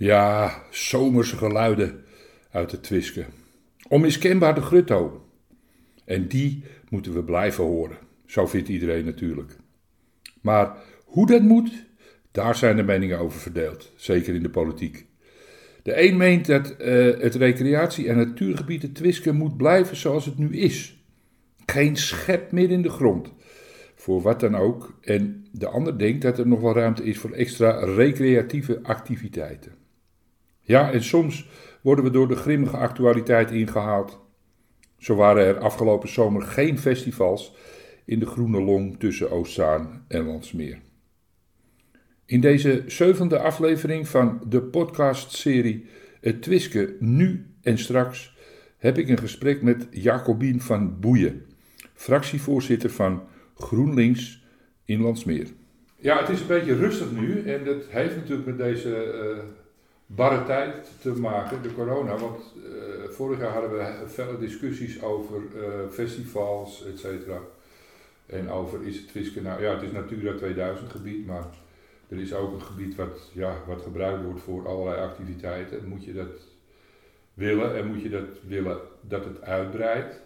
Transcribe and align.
Ja, 0.00 0.62
zomerse 0.70 1.36
geluiden 1.36 2.04
uit 2.50 2.70
de 2.70 2.80
Twiske. 2.80 3.24
Onmiskenbaar 3.88 4.54
de 4.54 4.60
grutto. 4.60 5.26
En 6.04 6.28
die 6.28 6.64
moeten 6.88 7.12
we 7.12 7.24
blijven 7.24 7.64
horen. 7.64 7.98
Zo 8.26 8.46
vindt 8.46 8.68
iedereen 8.68 9.04
natuurlijk. 9.04 9.56
Maar 10.42 10.76
hoe 11.04 11.26
dat 11.26 11.42
moet, 11.42 11.86
daar 12.30 12.56
zijn 12.56 12.76
de 12.76 12.82
meningen 12.82 13.18
over 13.18 13.40
verdeeld. 13.40 13.92
Zeker 13.96 14.34
in 14.34 14.42
de 14.42 14.50
politiek. 14.50 15.06
De 15.82 16.02
een 16.02 16.16
meent 16.16 16.46
dat 16.46 16.74
uh, 16.78 17.20
het 17.20 17.34
recreatie- 17.34 18.08
en 18.08 18.16
natuurgebied 18.16 18.80
de 18.80 18.92
Twiske 18.92 19.32
moet 19.32 19.56
blijven 19.56 19.96
zoals 19.96 20.24
het 20.24 20.38
nu 20.38 20.56
is. 20.56 21.04
Geen 21.66 21.96
schep 21.96 22.52
meer 22.52 22.70
in 22.70 22.82
de 22.82 22.90
grond. 22.90 23.32
Voor 23.94 24.22
wat 24.22 24.40
dan 24.40 24.54
ook. 24.54 24.98
En 25.00 25.46
de 25.52 25.66
ander 25.66 25.98
denkt 25.98 26.22
dat 26.22 26.38
er 26.38 26.46
nog 26.46 26.60
wel 26.60 26.74
ruimte 26.74 27.04
is 27.04 27.18
voor 27.18 27.32
extra 27.32 27.84
recreatieve 27.84 28.78
activiteiten. 28.82 29.78
Ja, 30.70 30.92
en 30.92 31.02
soms 31.02 31.48
worden 31.82 32.04
we 32.04 32.10
door 32.10 32.28
de 32.28 32.36
grimmige 32.36 32.76
actualiteit 32.76 33.50
ingehaald. 33.50 34.20
Zo 34.98 35.14
waren 35.14 35.44
er 35.44 35.58
afgelopen 35.58 36.08
zomer 36.08 36.42
geen 36.42 36.78
festivals 36.78 37.54
in 38.04 38.18
de 38.18 38.26
groene 38.26 38.62
long 38.62 38.98
tussen 38.98 39.30
Oostzaan 39.30 40.04
en 40.08 40.24
Landsmeer. 40.24 40.78
In 42.26 42.40
deze 42.40 42.84
zevende 42.86 43.38
aflevering 43.38 44.08
van 44.08 44.40
de 44.48 44.62
podcastserie 44.62 45.86
Het 46.20 46.42
Twiske 46.42 46.96
Nu 46.98 47.46
en 47.62 47.78
Straks 47.78 48.36
heb 48.78 48.98
ik 48.98 49.08
een 49.08 49.18
gesprek 49.18 49.62
met 49.62 49.86
Jacobien 49.90 50.60
van 50.60 51.00
Boeien, 51.00 51.42
fractievoorzitter 51.94 52.90
van 52.90 53.22
GroenLinks 53.54 54.44
in 54.84 55.00
Landsmeer. 55.00 55.46
Ja, 55.96 56.20
het 56.20 56.28
is 56.28 56.40
een 56.40 56.46
beetje 56.46 56.74
rustig 56.74 57.12
nu 57.12 57.42
en 57.42 57.64
dat 57.64 57.86
heeft 57.88 58.16
natuurlijk 58.16 58.46
met 58.46 58.58
deze 58.58 58.88
uh, 59.36 59.59
barre 60.14 60.44
tijd 60.44 60.90
te 61.00 61.12
maken, 61.12 61.62
de 61.62 61.74
corona. 61.74 62.16
Want 62.16 62.54
uh, 62.56 63.10
vorig 63.10 63.38
jaar 63.38 63.52
hadden 63.52 63.70
we 63.70 64.08
felle 64.08 64.38
discussies 64.38 65.02
over 65.02 65.40
uh, 65.54 65.62
festivals, 65.90 66.84
et 66.86 66.98
cetera. 66.98 67.40
En 68.26 68.50
over 68.50 68.86
is 68.86 68.96
het 68.96 69.42
nou 69.42 69.62
ja, 69.62 69.74
het 69.74 69.82
is 69.82 69.92
Natura 69.92 70.36
2000 70.36 70.90
gebied, 70.90 71.26
maar 71.26 71.44
er 72.08 72.18
is 72.18 72.34
ook 72.34 72.52
een 72.52 72.62
gebied 72.62 72.94
wat, 72.94 73.30
ja, 73.32 73.56
wat 73.66 73.82
gebruikt 73.82 74.24
wordt 74.24 74.40
voor 74.40 74.68
allerlei 74.68 75.00
activiteiten. 75.00 75.88
Moet 75.88 76.04
je 76.04 76.12
dat 76.12 76.48
willen 77.34 77.76
en 77.76 77.86
moet 77.86 78.02
je 78.02 78.10
dat 78.10 78.28
willen 78.46 78.78
dat 79.00 79.24
het 79.24 79.42
uitbreidt. 79.42 80.20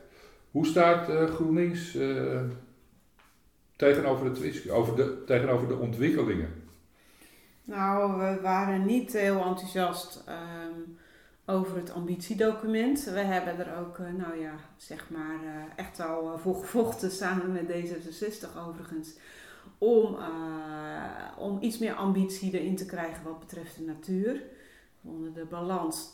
Hoe 0.51 0.67
staat 0.67 1.11
uh, 1.11 1.25
GroenLinks 1.25 1.97
tegenover 3.77 4.27
het 4.27 4.71
over 4.71 4.97
de, 4.97 5.25
tegenover 5.25 5.69
de 5.69 5.77
ontwikkelingen? 5.77 6.64
Nou, 7.65 8.19
we 8.19 8.41
waren 8.41 8.87
niet 8.87 9.13
heel 9.13 9.45
enthousiast 9.45 10.25
um, 10.29 10.99
over 11.47 11.77
het 11.77 11.93
ambitiedocument. 11.93 13.05
We 13.05 13.21
hebben 13.21 13.67
er 13.67 13.79
ook, 13.79 13.99
uh, 13.99 14.07
nou 14.13 14.41
ja, 14.41 14.55
zeg 14.77 15.11
maar, 15.11 15.39
echt 15.77 16.01
al 16.01 16.39
voor 16.39 16.55
gevochten 16.55 17.11
samen 17.21 17.53
met 17.53 17.69
D66 17.69 18.59
overigens 18.67 19.17
om, 19.79 20.17
om 21.39 21.59
iets 21.63 21.79
meer 21.79 21.95
ambitie 21.95 22.61
erin 22.61 22.77
te 22.77 22.87
krijgen 22.87 23.25
wat 23.25 23.39
betreft 23.39 23.77
de 23.77 23.85
natuur. 23.85 24.43
Onder 25.03 25.33
de 25.33 25.45
balans 25.45 26.09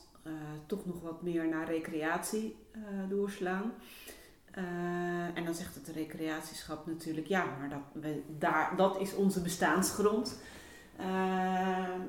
toch 0.66 0.86
nog 0.86 1.00
wat 1.00 1.22
meer 1.22 1.48
naar 1.48 1.66
recreatie 1.66 2.56
doorslaan. 3.08 3.72
en 5.34 5.44
dan 5.44 5.54
zegt 5.54 5.74
het 5.74 5.88
recreatieschap 5.88 6.86
natuurlijk, 6.86 7.26
ja, 7.26 7.44
maar 7.58 7.68
dat, 7.68 8.02
we, 8.02 8.22
daar, 8.38 8.76
dat 8.76 9.00
is 9.00 9.14
onze 9.14 9.42
bestaansgrond. 9.42 10.38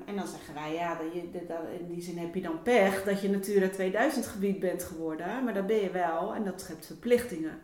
En 0.06 0.16
dan 0.16 0.28
zeggen 0.28 0.54
wij, 0.54 0.74
ja, 0.74 0.96
dat 0.96 1.14
je, 1.14 1.46
dat, 1.48 1.58
in 1.80 1.88
die 1.88 2.02
zin 2.02 2.18
heb 2.18 2.36
je 2.36 2.42
dan 2.42 2.62
pech 2.62 3.04
dat 3.04 3.22
je 3.22 3.30
Natura 3.30 3.70
2000 3.70 4.26
gebied 4.28 4.60
bent 4.60 4.84
geworden, 4.84 5.44
maar 5.44 5.54
dat 5.54 5.68
ben 5.68 5.82
je 5.82 5.92
wel 5.92 6.36
en 6.36 6.44
dat 6.44 6.62
schept 6.62 6.86
verplichtingen. 6.86 7.60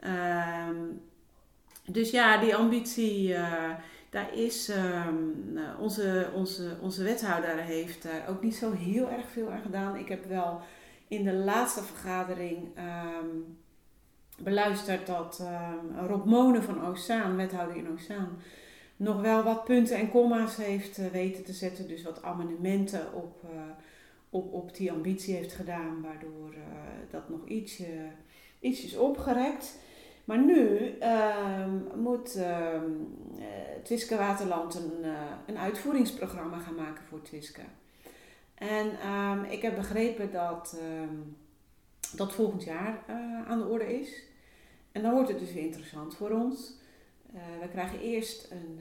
Ehm, 0.00 0.76
dus 1.86 2.10
ja, 2.10 2.38
die 2.38 2.56
ambitie, 2.56 3.28
uh, 3.28 3.70
daar 4.10 4.34
is 4.34 4.68
um, 4.68 5.58
onze, 5.78 6.30
onze, 6.34 6.76
onze 6.80 7.02
wethouder 7.02 7.56
heeft 7.56 8.02
daar 8.02 8.28
ook 8.28 8.42
niet 8.42 8.54
zo 8.54 8.72
heel 8.72 9.10
erg 9.10 9.28
veel 9.32 9.50
aan 9.50 9.62
gedaan. 9.62 9.96
Ik 9.96 10.08
heb 10.08 10.24
wel 10.24 10.60
in 11.08 11.24
de 11.24 11.32
laatste 11.32 11.82
vergadering 11.82 12.68
beluisterd 14.38 15.06
dat 15.06 15.42
Rob 16.06 16.24
Monen 16.24 16.62
van 16.62 16.86
Oostzaan, 16.86 17.36
wethouder 17.36 17.76
in 17.76 17.90
Oostzaan, 17.90 18.38
nog 18.96 19.20
wel 19.20 19.42
wat 19.42 19.64
punten 19.64 19.96
en 19.96 20.10
komma's 20.10 20.56
heeft 20.56 20.98
uh, 20.98 21.06
weten 21.06 21.44
te 21.44 21.52
zetten. 21.52 21.88
Dus 21.88 22.02
wat 22.02 22.22
amendementen 22.22 23.14
op, 23.14 23.42
uh, 23.44 23.50
op, 24.30 24.52
op 24.52 24.76
die 24.76 24.92
ambitie 24.92 25.34
heeft 25.34 25.52
gedaan, 25.52 26.02
waardoor 26.02 26.54
uh, 26.54 26.60
dat 27.10 27.28
nog 27.28 27.46
ietsje, 27.46 28.08
ietsjes 28.60 28.96
opgerekt. 28.96 29.78
Maar 30.24 30.38
nu 30.44 30.92
um, 31.02 32.02
moet 32.02 32.36
uh, 32.36 32.80
Twiske 33.82 34.16
Waterland 34.16 34.74
een, 34.74 35.04
een 35.46 35.58
uitvoeringsprogramma 35.58 36.58
gaan 36.58 36.74
maken 36.74 37.04
voor 37.04 37.22
Twiske. 37.22 37.60
En 38.54 39.10
um, 39.10 39.44
ik 39.44 39.62
heb 39.62 39.74
begrepen 39.74 40.32
dat 40.32 40.76
dat 42.16 42.32
volgend 42.32 42.64
jaar 42.64 42.98
aan 43.46 43.58
de 43.58 43.66
orde 43.66 44.00
is. 44.00 44.22
En 44.92 45.02
dan 45.02 45.12
wordt 45.12 45.28
het 45.28 45.38
dus 45.38 45.52
weer 45.52 45.64
interessant 45.64 46.14
voor 46.16 46.30
ons. 46.30 46.74
We 47.60 47.68
krijgen 47.70 48.00
eerst 48.00 48.50
een, 48.50 48.80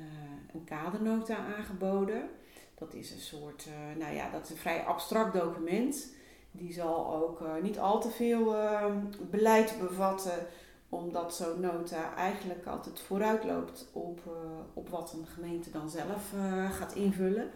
een 0.54 0.64
kadernota 0.64 1.38
aangeboden. 1.58 2.30
Dat 2.76 2.94
is 2.94 3.12
een 3.12 3.20
soort, 3.20 3.68
nou 3.98 4.14
ja, 4.14 4.30
dat 4.30 4.44
is 4.44 4.50
een 4.50 4.58
vrij 4.58 4.84
abstract 4.84 5.34
document. 5.34 6.14
Die 6.52 6.74
zal 6.74 7.14
ook 7.14 7.44
niet 7.62 7.80
al 7.80 8.02
te 8.02 8.10
veel 8.10 8.56
beleid 9.30 9.76
bevatten 9.80 10.48
omdat 10.94 11.36
zo'n 11.36 11.60
nota 11.60 12.16
eigenlijk 12.16 12.66
altijd 12.66 13.00
vooruitloopt 13.00 13.90
op, 13.92 14.22
uh, 14.28 14.34
op 14.74 14.90
wat 14.90 15.14
een 15.14 15.26
gemeente 15.26 15.72
dan 15.72 15.90
zelf 15.90 16.34
uh, 16.36 16.72
gaat 16.72 16.96
invullen. 16.96 17.50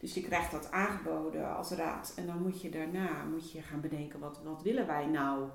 Dus 0.00 0.14
je 0.14 0.22
krijgt 0.22 0.50
dat 0.50 0.70
aangeboden 0.70 1.56
als 1.56 1.70
raad 1.70 2.12
en 2.16 2.26
dan 2.26 2.42
moet 2.42 2.62
je 2.62 2.70
daarna 2.70 3.24
moet 3.30 3.52
je 3.52 3.62
gaan 3.62 3.80
bedenken 3.80 4.20
wat, 4.20 4.40
wat 4.44 4.62
willen 4.62 4.86
wij 4.86 5.06
nou. 5.06 5.48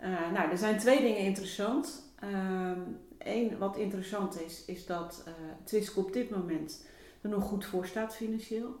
Uh, 0.00 0.32
nou, 0.32 0.50
er 0.50 0.58
zijn 0.58 0.78
twee 0.78 1.00
dingen 1.00 1.18
interessant. 1.18 2.12
Eén 2.20 2.98
ehm, 3.24 3.58
wat 3.58 3.76
interessant 3.76 4.40
is, 4.40 4.64
is 4.64 4.86
dat 4.86 5.24
uh, 5.26 5.34
Twisk 5.64 5.96
op 5.96 6.12
dit 6.12 6.30
moment 6.30 6.84
er 7.20 7.28
nog 7.28 7.44
goed 7.44 7.64
voor 7.64 7.86
staat 7.86 8.14
financieel. 8.14 8.76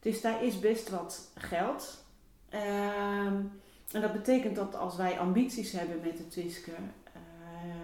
Dus 0.00 0.20
daar 0.20 0.44
is 0.44 0.60
best 0.60 0.88
wat 0.88 1.30
geld. 1.34 2.04
Ehm, 2.48 3.42
en 3.92 4.00
dat 4.00 4.12
betekent 4.12 4.56
dat 4.56 4.74
als 4.74 4.96
wij 4.96 5.18
ambities 5.18 5.72
hebben 5.72 6.00
met 6.00 6.16
de 6.16 6.28
Twiske 6.28 6.72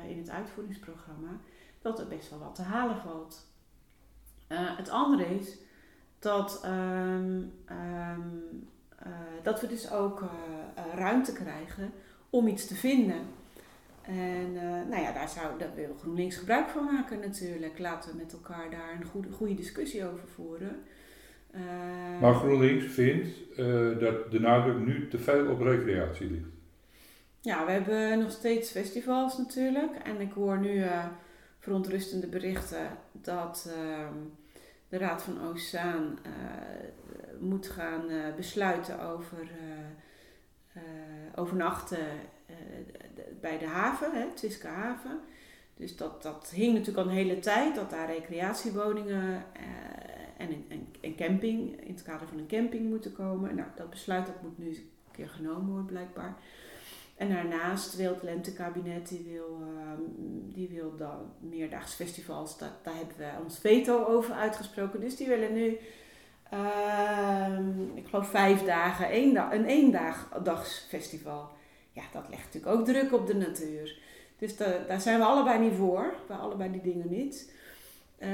in 0.09 0.19
het 0.19 0.31
uitvoeringsprogramma, 0.31 1.41
dat 1.83 1.99
er 1.99 2.09
best 2.09 2.31
wel 2.31 2.39
wat 2.39 2.55
te 2.55 2.63
halen 2.63 2.97
valt. 2.97 3.47
Uh, 4.49 4.77
het 4.77 4.89
andere 4.89 5.39
is 5.39 5.57
dat, 6.19 6.65
um, 6.65 7.53
uh, 7.71 8.19
dat 9.43 9.61
we 9.61 9.67
dus 9.67 9.91
ook 9.91 10.25
ruimte 10.95 11.33
krijgen 11.33 11.93
om 12.31 12.47
iets 12.47 12.67
te 12.67 12.75
vinden. 12.75 13.27
En 14.03 14.53
nou 14.89 15.03
ja, 15.03 15.13
daar, 15.13 15.29
zou, 15.29 15.59
daar 15.59 15.75
wil 15.75 15.97
GroenLinks 16.01 16.37
gebruik 16.37 16.69
van 16.69 16.85
maken 16.85 17.21
natuurlijk. 17.21 17.79
Laten 17.79 18.11
we 18.11 18.17
met 18.17 18.33
elkaar 18.33 18.71
daar 18.71 18.97
een 19.01 19.07
goede, 19.07 19.31
goede 19.31 19.55
discussie 19.55 20.05
over 20.05 20.29
voeren. 20.35 20.83
maar 22.21 22.35
GroenLinks 22.35 22.85
vindt 22.85 23.29
dat 24.01 24.31
de 24.31 24.41
nadruk 24.41 24.79
nu 24.79 25.09
te 25.09 25.19
veel 25.19 25.51
op 25.51 25.61
recreatie 25.61 26.31
ligt. 26.31 26.49
Ja, 27.41 27.67
we 27.67 27.73
hebben 27.73 28.19
nog 28.19 28.31
steeds 28.31 28.71
festivals 28.71 29.39
natuurlijk. 29.39 29.97
En 29.97 30.21
ik 30.21 30.33
hoor 30.33 30.59
nu 30.59 30.83
verontrustende 31.59 32.27
berichten 32.27 32.87
dat 33.13 33.69
uh, 33.69 34.09
de 34.89 34.99
Raad 34.99 35.23
van 35.23 35.43
Oostzaan 35.49 36.19
moet 37.41 37.69
gaan 37.69 38.03
besluiten 38.37 39.01
over 39.01 39.51
overnachten 41.35 42.07
bij 43.41 43.59
de 43.59 43.67
haven, 43.67 44.13
hè, 44.13 44.27
Twiske 44.35 44.67
haven. 44.67 45.21
Dus 45.77 45.97
dat, 45.97 46.23
dat 46.23 46.51
hing 46.55 46.73
natuurlijk 46.73 47.07
al 47.07 47.13
een 47.13 47.19
hele 47.19 47.39
tijd, 47.39 47.75
dat 47.75 47.91
daar 47.91 48.07
recreatiewoningen 48.07 49.45
en, 50.37 50.65
en, 50.69 50.87
en 51.01 51.17
camping, 51.17 51.81
in 51.81 51.93
het 51.93 52.03
kader 52.03 52.29
van 52.29 52.39
een 52.39 52.47
camping 52.47 52.89
moeten 52.89 53.13
komen. 53.13 53.55
Nou, 53.55 53.69
dat 53.77 53.91
besluit 53.91 54.27
dat 54.27 54.43
moet 54.43 54.59
nu 54.59 54.67
een 54.67 54.91
keer 55.13 55.29
genomen 55.29 55.69
worden 55.69 55.87
blijkbaar. 55.87 56.37
En 57.17 57.29
daarnaast 57.29 57.97
wil 57.97 58.13
het 58.13 58.23
lentekabinet, 58.23 59.09
die 59.09 59.27
wil, 59.33 59.63
uh, 59.63 59.93
die 60.55 60.69
wil 60.69 60.97
dan 60.97 61.33
meerdaags 61.39 61.95
festivals, 61.95 62.59
daar 62.59 62.73
hebben 62.83 63.17
we 63.17 63.31
ons 63.45 63.59
veto 63.59 64.05
over 64.05 64.35
uitgesproken. 64.35 65.01
Dus 65.01 65.17
die 65.17 65.27
willen 65.27 65.53
nu, 65.53 65.79
uh, 66.53 67.59
ik 67.95 68.07
geloof 68.09 68.29
vijf 68.29 68.63
dagen, 68.65 69.09
één 69.09 69.35
da 69.35 69.53
een 69.53 69.65
eendagsfestival. 69.65 71.51
Ja, 72.01 72.21
dat 72.21 72.29
legt 72.31 72.45
natuurlijk 72.45 72.73
ook 72.81 72.87
druk 72.87 73.13
op 73.13 73.27
de 73.27 73.35
natuur. 73.35 73.99
Dus 74.39 74.57
de, 74.57 74.81
daar 74.89 75.01
zijn 75.01 75.19
we 75.19 75.25
allebei 75.25 75.59
niet 75.59 75.75
voor, 75.75 76.15
bij 76.29 76.37
allebei 76.37 76.71
die 76.71 76.93
dingen 76.93 77.09
niet. 77.09 77.53
Uh, 78.19 78.29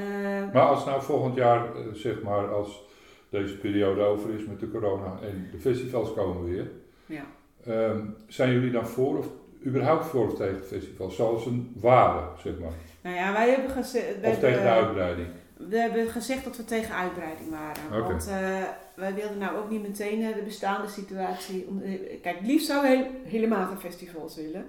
maar 0.53 0.67
als 0.67 0.85
nou 0.85 1.03
volgend 1.03 1.35
jaar, 1.35 1.77
eh, 1.77 1.83
zeg 1.93 2.23
maar, 2.23 2.55
als 2.55 2.85
D66 2.87 2.87
deze 3.29 3.57
periode 3.57 4.01
over 4.01 4.35
is 4.35 4.47
met 4.47 4.61
de 4.61 4.71
corona 4.71 5.19
en 5.23 5.49
de 5.51 5.59
festivals 5.59 6.15
komen 6.15 6.45
weer. 6.45 6.71
Ja. 7.07 7.25
Ehm, 7.65 8.01
zijn 8.27 8.53
jullie 8.53 8.71
dan 8.71 8.87
voor 8.87 9.19
of 9.19 9.27
überhaupt 9.65 10.07
voor 10.07 10.27
of 10.27 10.35
tegen 10.35 10.65
festivals? 10.65 11.17
Zoals 11.17 11.47
een 11.47 11.73
waren, 11.81 12.29
zeg 12.39 12.59
maar. 12.59 12.73
Nou 13.01 13.17
ja, 13.17 13.33
wij 13.33 13.51
hebben 13.51 13.71
gezegd... 13.71 14.17
Of 14.23 14.39
tegen 14.39 14.63
de 14.63 14.69
uitbreiding? 14.69 15.29
We 15.57 15.77
hebben 15.79 16.09
gezegd 16.09 16.45
dat 16.45 16.57
we 16.57 16.65
tegen 16.65 16.95
uitbreiding 16.95 17.51
waren. 17.51 17.83
Want 18.09 18.27
eh, 18.29 18.63
wij 18.95 19.15
wilden 19.15 19.39
nou 19.39 19.57
ook 19.59 19.71
niet 19.71 19.83
meteen 19.83 20.23
eh, 20.23 20.35
de 20.35 20.43
bestaande 20.43 20.89
situatie... 20.89 21.67
om- 21.69 21.83
eh, 21.83 22.21
Kijk, 22.23 22.39
het 22.39 22.47
liefst 22.47 22.67
zou 22.67 22.83
we 22.83 23.07
helemaal 23.25 23.67
geen 23.67 23.79
festivals 23.81 24.37
willen. 24.37 24.67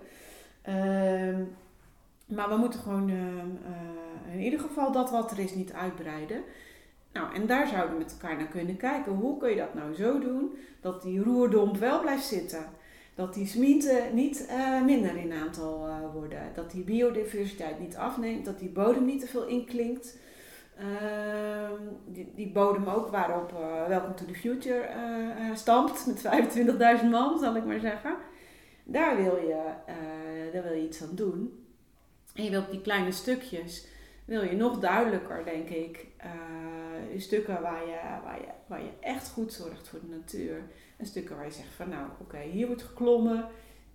Ehm, 0.62 1.42
maar 2.26 2.50
we 2.50 2.56
moeten 2.58 2.80
gewoon 2.80 3.10
ehm, 3.10 3.74
eh, 4.28 4.34
in 4.34 4.40
ieder 4.40 4.60
geval 4.60 4.92
dat 4.92 5.10
wat 5.12 5.32
er 5.32 5.40
is 5.40 5.56
niet 5.56 5.74
uitbreiden. 5.74 6.42
Nou, 7.14 7.36
en 7.36 7.46
daar 7.48 7.68
zouden 7.68 7.92
we 7.98 8.04
met 8.04 8.18
elkaar 8.22 8.38
naar 8.38 8.48
kunnen 8.48 8.78
kijken. 8.78 9.12
Hoe 9.12 9.38
kun 9.38 9.50
je 9.50 9.56
dat 9.56 9.74
nou 9.74 9.94
zo 9.94 10.20
doen 10.20 10.58
dat 10.82 11.02
die 11.02 11.24
roerdomp 11.24 11.78
wel 11.78 12.02
blijft 12.02 12.26
zitten? 12.26 12.66
Dat 13.16 13.34
die 13.34 13.48
smieten 13.48 14.16
niet 14.16 14.48
minder 14.86 15.18
in 15.18 15.32
aantal 15.34 15.90
worden. 16.14 16.40
Dat 16.56 16.72
die 16.72 16.84
biodiversiteit 16.84 17.80
niet 17.80 17.96
afneemt. 17.96 18.46
Dat 18.46 18.60
die 18.60 18.70
bodem 18.70 19.06
niet 19.06 19.20
te 19.20 19.28
veel 19.28 19.46
inklinkt. 19.48 20.18
Ehm, 20.78 21.82
die, 22.06 22.32
die 22.36 22.52
bodem 22.52 22.88
ook 22.88 23.10
waarop 23.10 23.54
eh, 23.54 23.88
Welcome 23.88 24.14
to 24.14 24.26
the 24.26 24.34
Future 24.34 24.80
eh, 24.80 25.50
eh, 25.50 25.56
stampt. 25.56 26.06
Met 26.06 26.22
25.000 27.02 27.10
man, 27.10 27.40
zal 27.40 27.56
ik 27.56 27.66
maar 27.66 27.80
zeggen. 27.80 28.16
Daar 28.84 29.16
wil, 29.16 29.36
je, 29.36 29.64
daar 30.54 30.64
wil 30.64 30.74
je 30.74 30.84
iets 30.84 31.02
aan 31.02 31.16
doen. 31.16 31.66
En 32.34 32.44
je 32.44 32.50
wilt 32.50 32.72
die 32.72 32.82
kleine 32.82 33.12
stukjes, 33.12 33.88
wil 34.26 34.44
je 34.44 34.56
nog 34.56 34.80
duidelijker, 34.80 35.46
denk 35.46 35.70
ik, 35.70 36.08
stukken 37.18 37.62
waar 37.62 37.88
je, 37.88 38.00
waar, 38.24 38.40
je, 38.40 38.48
waar 38.68 38.82
je 38.82 38.92
echt 39.00 39.30
goed 39.30 39.54
zorgt 39.54 39.88
voor 39.88 40.00
de 40.00 40.16
natuur. 40.16 40.62
En 40.98 41.06
stukken 41.06 41.36
waar 41.36 41.46
je 41.46 41.52
zegt 41.52 41.74
van 41.76 41.90
nou, 41.90 42.08
oké, 42.20 42.40
hier 42.40 42.68
wordt 42.68 42.84
geklommen, 42.84 43.46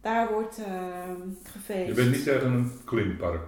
daar 0.02 0.32
wordt 0.32 0.58
eh, 0.58 1.11
gefeest. 1.43 1.88
Je 1.88 1.94
bent 1.94 2.11
niet 2.11 2.25
tegen 2.25 2.52
een 2.52 2.73
klimpark. 2.85 3.43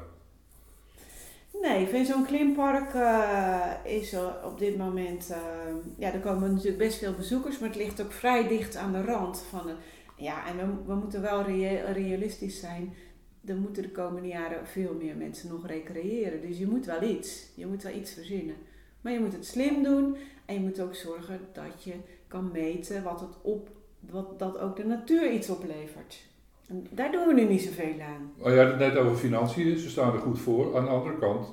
Nee, 1.60 1.86
vind 1.86 2.06
zo'n 2.06 2.26
klimpark 2.26 2.94
eh, 2.94 3.70
is 3.84 4.14
op 4.44 4.58
dit 4.58 4.76
moment, 4.76 5.30
eh, 5.30 5.38
ja, 5.98 6.12
er 6.12 6.20
komen 6.20 6.50
natuurlijk 6.50 6.78
best 6.78 6.98
veel 6.98 7.14
bezoekers, 7.14 7.58
maar 7.58 7.68
het 7.68 7.78
ligt 7.78 8.02
ook 8.02 8.12
vrij 8.12 8.48
dicht 8.48 8.76
aan 8.76 8.92
de 8.92 9.02
rand 9.02 9.38
van 9.50 9.70
ja, 10.16 10.46
en 10.46 10.56
we, 10.56 10.84
we 10.86 10.94
moeten 10.94 11.20
wel 11.22 11.42
rea- 11.42 11.92
realistisch 11.92 12.60
zijn. 12.60 12.94
Er 13.44 13.56
moeten 13.56 13.82
de 13.82 13.90
komende 13.90 14.28
jaren 14.28 14.66
veel 14.66 14.94
meer 14.94 15.16
mensen 15.16 15.48
nog 15.48 15.66
recreëren. 15.66 16.40
Dus 16.40 16.58
je 16.58 16.66
moet 16.66 16.86
wel 16.86 17.02
iets. 17.02 17.46
Je 17.54 17.66
moet 17.66 17.82
wel 17.82 17.94
iets 17.94 18.12
verzinnen. 18.12 18.54
Maar 19.00 19.12
je 19.12 19.20
moet 19.20 19.32
het 19.32 19.46
slim 19.46 19.82
doen. 19.82 20.16
En 20.44 20.54
je 20.54 20.60
moet 20.60 20.80
ook 20.80 20.94
zorgen 20.94 21.40
dat 21.52 21.84
je 21.84 21.92
kan 22.28 22.50
meten 22.52 23.02
wat 23.02 23.20
het 23.20 23.34
op, 23.42 23.68
wat, 24.00 24.38
dat 24.38 24.58
ook 24.58 24.76
de 24.76 24.84
natuur 24.84 25.32
iets 25.32 25.50
oplevert. 25.50 26.18
Daar 26.90 27.12
doen 27.12 27.26
we 27.26 27.34
nu 27.34 27.44
niet 27.44 27.62
zoveel 27.62 28.00
aan. 28.00 28.32
Oh, 28.38 28.50
je 28.50 28.58
had 28.58 28.66
het 28.66 28.78
net 28.78 28.96
over 28.96 29.16
financiën, 29.16 29.78
ze 29.78 29.90
staan 29.90 30.12
er 30.12 30.19
goed 30.19 30.38
voor. 30.38 30.76
Aan 30.76 30.84
de 30.84 30.90
andere 30.90 31.19
kant 31.19 31.52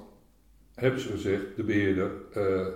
hebben 0.75 0.99
ze 0.99 1.09
gezegd, 1.09 1.55
de 1.55 1.63
beheerder, 1.63 2.11
eh, 2.33 2.67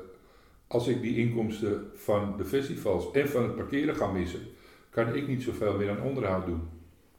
als 0.67 0.87
ik 0.87 1.01
die 1.01 1.17
inkomsten 1.17 1.91
van 1.95 2.37
de 2.37 2.45
festivals 2.45 3.11
en 3.11 3.29
van 3.29 3.43
het 3.43 3.55
parkeren 3.55 3.95
ga 3.95 4.11
missen, 4.11 4.41
kan 4.89 5.15
ik 5.15 5.27
niet 5.27 5.43
zoveel 5.43 5.77
meer 5.77 5.89
aan 5.89 6.01
onderhoud 6.01 6.45
doen. 6.45 6.74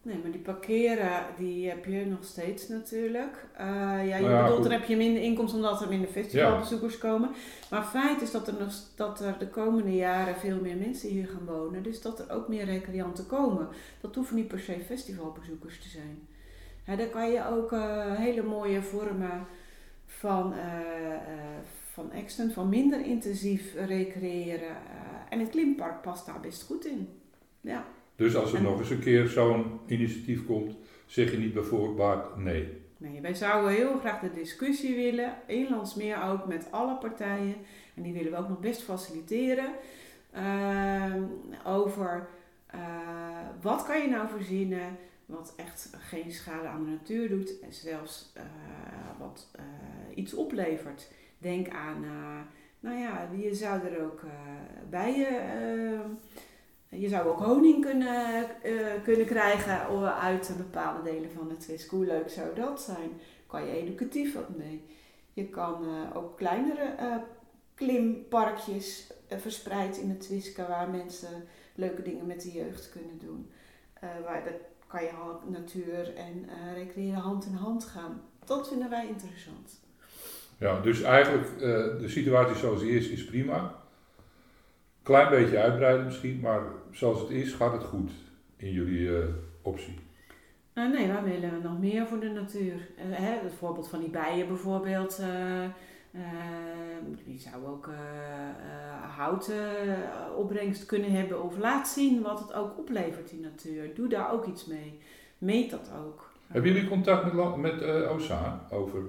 Nee, 0.06 0.18
maar 0.22 0.30
die 0.30 0.40
parkeren, 0.40 1.22
die 1.36 1.68
heb 1.68 1.84
je 1.84 2.04
nog 2.06 2.24
steeds 2.24 2.68
natuurlijk. 2.68 3.46
Eh, 3.56 3.66
ja, 3.66 4.00
je 4.00 4.10
Nou 4.10 4.30
ja, 4.30 4.40
bedoelt, 4.40 4.54
goed. 4.54 4.62
dan 4.62 4.72
heb 4.72 4.88
je 4.88 4.96
minder 4.96 5.22
inkomsten 5.22 5.58
omdat 5.58 5.80
er 5.80 5.88
minder 5.88 6.08
festivalbezoekers 6.08 6.98
komen. 6.98 7.30
Maar 7.70 7.82
feit 7.82 8.22
is 8.22 8.30
dat 8.30 8.46
er, 8.46 8.54
nog, 8.58 8.72
dat 8.96 9.20
er 9.20 9.38
de 9.38 9.48
komende 9.48 9.94
jaren 9.94 10.36
veel 10.36 10.60
meer 10.60 10.76
mensen 10.76 11.08
hier 11.08 11.26
gaan 11.26 11.44
wonen. 11.44 11.82
Dus 11.82 12.02
dat 12.02 12.18
er 12.18 12.30
ook 12.30 12.48
meer 12.48 12.64
recreanten 12.64 13.26
komen. 13.26 13.68
Dat 14.00 14.14
hoeven 14.14 14.36
niet 14.36 14.48
per 14.48 14.60
se 14.60 14.80
festivalbezoekers 14.86 15.80
te 15.80 15.88
zijn. 15.88 16.28
Ja, 16.86 16.96
daar 16.96 17.06
kan 17.06 17.30
je 17.30 17.48
ook 17.48 17.72
eh, 17.72 18.14
hele 18.14 18.42
mooie 18.42 18.82
vormen 18.82 19.46
van, 20.06 20.52
eh 20.52 21.16
van 21.92 22.12
extent, 22.12 22.52
van 22.52 22.68
minder 22.68 23.04
intensief 23.04 23.74
recreëren. 23.74 24.76
en 25.28 25.40
het 25.40 25.50
klimpark 25.50 26.02
past 26.02 26.26
daar 26.26 26.40
best 26.40 26.62
goed 26.62 26.84
in. 26.86 27.08
Ja. 27.60 27.86
Dus 28.16 28.36
als 28.36 28.50
er 28.52 28.56
En- 28.56 28.62
nog 28.62 28.78
eens 28.78 28.90
een 28.90 29.00
keer 29.00 29.26
zo'n 29.28 29.80
initiatief 29.86 30.46
komt, 30.46 30.74
zeg 31.06 31.30
je 31.30 31.36
niet 31.38 31.54
bij 31.54 31.62
voorbaat 31.62 32.36
nee. 32.36 32.84
Nee, 32.98 33.20
wij 33.20 33.34
zouden 33.34 33.70
heel 33.74 33.98
graag 33.98 34.20
de 34.20 34.32
discussie 34.32 34.94
willen, 34.94 35.34
Inlandsmeer 35.46 36.22
ook, 36.22 36.46
met 36.46 36.66
alle 36.70 36.94
partijen. 36.96 37.54
En 37.94 38.02
die 38.02 38.12
willen 38.12 38.30
we 38.32 38.38
ook 38.38 38.48
nog 38.48 38.60
best 38.60 38.82
faciliteren. 38.82 39.72
ehm, 40.32 41.22
over 41.64 42.28
eh, 42.66 42.80
wat 43.62 43.84
kan 43.84 44.02
je 44.02 44.08
nou 44.08 44.28
verzinnen 44.28 44.96
wat 45.26 45.52
echt 45.56 45.90
geen 45.98 46.32
schade 46.32 46.68
aan 46.68 46.84
de 46.84 46.90
natuur 46.90 47.28
doet. 47.28 47.60
En 47.60 47.72
zelfs 47.72 48.32
eh, 48.34 48.42
wat 49.18 49.50
eh, 49.52 49.62
iets 50.14 50.34
oplevert. 50.34 51.10
Denk 51.38 51.68
aan, 51.68 52.04
nou 52.80 52.98
ja, 52.98 53.28
je 53.36 53.54
zou 53.54 53.86
er 53.86 54.02
ook 54.02 54.20
eh, 54.22 54.30
bijen... 54.90 56.18
je 56.98 57.08
zou 57.08 57.28
ook 57.28 57.40
honing 57.40 57.84
kunnen, 57.84 58.62
eh, 58.62 58.75
kunnen 59.04 59.26
krijgen 59.26 59.88
uit 60.14 60.54
bepaalde 60.56 61.02
delen 61.02 61.31
van 61.31 61.50
het 61.50 61.60
Twisk. 61.60 61.90
Hoe 61.90 62.06
leuk 62.06 62.31
zou 62.31 62.54
dat 62.54 62.81
zijn? 62.81 63.10
Kan 63.46 63.64
je 63.64 63.72
educatief 63.72 64.34
wat 64.34 64.56
mee? 64.56 64.84
Je 65.32 65.44
kan 65.44 65.84
eh, 65.84 66.16
ook 66.16 66.37
kleinere 66.37 66.94
eh, 66.98 67.16
klimparkjes 67.75 69.12
verspreid 69.28 69.96
in 69.96 70.08
het 70.08 70.20
Twiska 70.20 70.69
waar 70.69 70.90
mensen 70.90 71.44
leuke 71.75 72.02
dingen 72.02 72.26
met 72.26 72.43
de 72.43 72.50
jeugd 72.52 72.90
kunnen 72.90 73.19
doen. 73.19 73.50
Waar 74.00 74.44
dat 74.44 74.52
kan 74.87 75.02
je 75.02 75.10
natuur 75.46 76.14
en 76.14 76.49
recreëren 76.75 77.20
hand 77.20 77.44
in 77.44 77.54
hand 77.54 77.84
gaan. 77.84 78.22
Dat 78.44 78.69
vinden 78.69 78.90
wij 78.90 79.06
interessant. 79.06 79.81
Ja, 80.58 80.81
dus 80.81 81.02
eigenlijk 81.02 81.58
de 82.00 82.08
situatie 82.08 82.56
zoals 82.56 82.81
die 82.81 83.10
is 83.10 83.25
prima. 83.25 83.85
Klein 85.06 85.30
beetje 85.30 85.58
uitbreiden 85.58 86.04
misschien, 86.04 86.40
maar 86.40 86.60
zoals 86.90 87.20
het 87.20 87.30
is, 87.30 87.52
gaat 87.52 87.72
het 87.72 87.84
goed 87.84 88.10
in 88.56 88.72
jullie 88.72 89.18
eh, 89.18 89.24
optie. 89.62 89.98
Eh, 90.72 90.90
nee, 90.90 91.06
wij 91.06 91.22
willen 91.22 91.62
nog 91.62 91.78
meer 91.78 92.06
voor 92.06 92.20
de 92.20 92.28
natuur. 92.28 92.74
Eh, 92.96 93.04
hè, 93.10 93.30
het 93.42 93.52
voorbeeld 93.58 93.88
van 93.88 94.00
die 94.00 94.08
bijen 94.08 94.48
bijvoorbeeld. 94.48 95.22
die 97.25 97.38
zou 97.38 97.66
ook 97.66 97.90
houten 99.16 99.68
opbrengst 100.36 100.86
kunnen 100.86 101.12
hebben. 101.12 101.42
Of 101.42 101.58
laat 101.58 101.88
zien 101.88 102.22
wat 102.22 102.38
het 102.38 102.52
ook 102.52 102.78
oplevert, 102.78 103.30
die 103.30 103.40
natuur. 103.40 103.94
Doe 103.94 104.08
daar 104.08 104.32
ook 104.32 104.46
iets 104.46 104.66
mee. 104.66 104.98
Meet 105.38 105.70
dat 105.70 105.90
ook. 106.06 106.30
Hebben 106.46 106.72
jullie 106.72 106.88
contact 106.88 107.32
met, 107.32 107.56
met 107.56 107.82
Ozaan 108.08 108.60
over... 108.70 109.02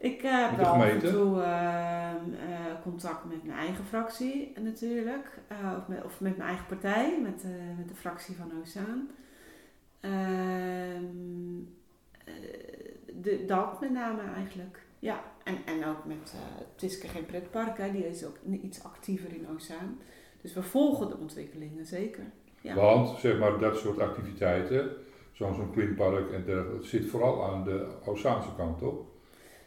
Ik 0.00 0.22
eh, 0.22 0.48
heb 0.48 0.56
wel 0.56 0.66
af 0.66 0.84
en 0.84 0.98
toe 0.98 1.42
eh, 1.42 2.10
eh, 2.10 2.82
contact 2.82 3.24
met 3.24 3.44
mijn 3.44 3.58
eigen 3.58 3.84
fractie 3.84 4.52
natuurlijk. 4.60 5.38
Of, 5.78 5.88
met, 5.88 6.04
of 6.04 6.20
met 6.20 6.36
mijn 6.36 6.48
eigen 6.48 6.66
partij, 6.66 7.20
met, 7.22 7.44
met 7.76 7.88
de 7.88 7.94
fractie 7.94 8.36
van 8.36 8.52
Ozaan. 8.62 9.08
Ehm, 10.00 11.58
eh, 12.24 12.34
de, 13.14 13.44
dat 13.46 13.80
met 13.80 13.90
name 13.90 14.22
eigenlijk. 14.36 14.82
Ja, 14.98 15.22
en, 15.44 15.56
en 15.66 15.86
ook 15.86 16.04
met 16.04 16.34
Twiske 16.74 17.08
Geen 17.08 17.26
Pretpark, 17.26 17.78
hè, 17.78 17.90
die 17.90 18.08
is 18.08 18.24
ook 18.24 18.36
iets 18.62 18.84
actiever 18.84 19.32
in 19.32 19.48
Ozaan. 19.54 19.98
Dus 20.40 20.54
we 20.54 20.62
volgen 20.62 21.08
de 21.08 21.16
ontwikkelingen 21.16 21.86
zeker. 21.86 22.24
Ja. 22.60 22.74
Want 22.74 23.18
zeg 23.18 23.38
maar 23.38 23.58
dat 23.58 23.76
soort 23.76 23.98
activiteiten, 23.98 24.90
zoals 25.32 25.56
zo'n 25.56 25.72
klimpark 25.72 26.30
en 26.32 26.44
dergelijke, 26.44 26.76
het 26.76 26.86
zit 26.86 27.06
vooral 27.06 27.44
aan 27.44 27.64
de 27.64 27.86
Ozaanse 28.04 28.54
kant, 28.56 28.78
toch? 28.78 29.09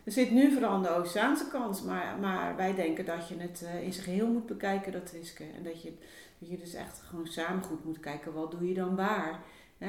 Er 0.03 0.11
zit 0.11 0.31
nu 0.31 0.51
vooral 0.51 0.69
aan 0.69 0.83
de 0.83 0.95
Oceaanse 0.95 1.47
kant, 1.51 1.85
maar, 1.85 2.17
maar 2.21 2.55
wij 2.55 2.75
denken 2.75 3.05
dat 3.05 3.27
je 3.27 3.35
het 3.37 3.63
eh, 3.65 3.83
in 3.83 3.93
zijn 3.93 4.05
geheel 4.05 4.27
moet 4.27 4.45
bekijken, 4.45 4.91
dat 4.91 5.05
Twiske. 5.05 5.43
En 5.57 5.63
dat 5.63 5.81
je, 5.81 5.91
je 6.37 6.57
dus 6.57 6.73
echt 6.73 7.01
gewoon 7.01 7.27
samen 7.27 7.63
goed 7.63 7.85
moet 7.85 7.99
kijken, 7.99 8.33
wat 8.33 8.51
doe 8.51 8.67
je 8.67 8.73
dan 8.73 8.95
waar? 8.95 9.39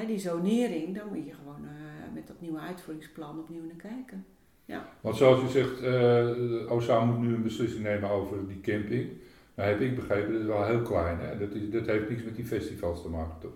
Die 0.06 0.18
zonering, 0.18 0.94
daar 0.94 1.06
moet 1.06 1.26
je 1.26 1.34
gewoon 1.34 1.64
eh, 1.64 2.14
met 2.14 2.26
dat 2.26 2.40
nieuwe 2.40 2.58
uitvoeringsplan 2.58 3.38
opnieuw 3.38 3.64
naar 3.64 3.92
kijken. 3.92 4.24
Want 5.00 5.16
zoals 5.16 5.40
je 5.40 5.48
zegt, 5.48 5.80
eh 5.80 6.72
Ozaan 6.72 7.08
moet 7.08 7.26
nu 7.26 7.34
een 7.34 7.42
beslissing 7.42 7.82
nemen 7.82 8.10
over 8.10 8.48
die 8.48 8.60
camping. 8.60 9.10
Nou 9.54 9.68
heb 9.68 9.80
ik 9.80 9.94
begrepen, 9.94 10.32
dat 10.32 10.40
is 10.40 10.46
wel 10.46 10.64
heel 10.64 10.82
klein, 10.82 11.18
hè? 11.18 11.38
Dat, 11.38 11.54
is, 11.54 11.70
dat 11.70 11.86
heeft 11.86 12.08
niks 12.08 12.22
met 12.22 12.36
die 12.36 12.46
festivals 12.46 13.02
te 13.02 13.08
maken, 13.08 13.40
toch? 13.40 13.52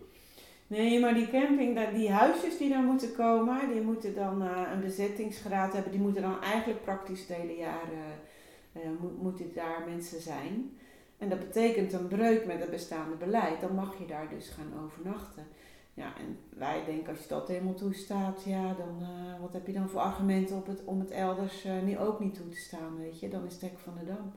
Nee, 0.69 1.01
maar 1.01 1.15
die 1.15 1.31
camping, 1.31 1.91
die 1.95 2.11
huisjes 2.11 2.59
die 2.59 2.69
daar 2.69 2.83
moeten 2.83 3.15
komen, 3.15 3.73
die 3.73 3.81
moeten 3.81 4.15
dan 4.15 4.43
eh, 4.43 4.63
een 4.73 4.81
bezettingsgraad 4.81 5.73
hebben. 5.73 5.93
Die 5.93 6.01
moeten 6.01 6.23
dan 6.23 6.43
eigenlijk 6.43 6.83
praktisch 6.83 7.21
het 7.21 7.37
hele 7.37 7.57
jaar, 7.57 7.89
eh, 7.93 8.83
eh, 8.83 8.91
moet, 9.21 9.55
daar 9.55 9.83
mensen 9.87 10.21
zijn. 10.21 10.79
En 11.19 11.29
dat 11.29 11.39
betekent 11.39 11.93
een 11.93 12.09
breuk 12.09 12.47
met 12.47 12.61
het 12.61 12.71
bestaande 12.71 13.17
beleid. 13.17 13.61
Dan 13.61 13.75
mag 13.75 13.99
je 13.99 14.07
daar 14.07 14.29
dus 14.29 14.49
gaan 14.49 14.85
overnachten. 14.85 15.47
Ja, 15.95 16.13
en 16.19 16.39
wij 16.59 16.83
denken 16.87 17.09
als 17.09 17.23
je 17.23 17.29
dat 17.29 17.49
helemaal 17.49 17.75
toestaat, 17.75 18.43
ja, 18.45 18.75
dan 18.75 19.07
wat 19.41 19.53
heb 19.53 19.67
je 19.67 19.73
dan 19.73 19.89
voor 19.89 20.01
argumenten 20.01 20.57
op 20.57 20.67
het, 20.67 20.83
om 20.85 21.01
het 21.01 21.11
elders 21.11 21.65
eh, 21.65 21.83
nu 21.83 21.99
ook 21.99 22.21
niet 22.21 22.35
toe 22.35 22.49
te 22.49 22.57
staan, 22.57 22.99
weet 22.99 23.21
je. 23.21 23.29
Dan 23.29 23.47
is 23.47 23.61
het 23.61 23.73
van 23.77 23.95
de 23.99 24.07
dam. 24.07 24.33